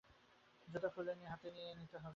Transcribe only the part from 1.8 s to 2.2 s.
হবে।